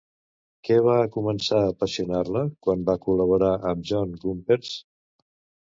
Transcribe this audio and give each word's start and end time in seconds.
Què 0.69 0.77
va 0.87 0.95
començar 1.17 1.59
a 1.65 1.67
apassionar-la 1.73 2.43
quan 2.67 2.87
va 2.89 2.97
col·laborar 3.05 3.53
amb 3.75 3.89
John 3.93 4.19
Gumperz? 4.27 4.75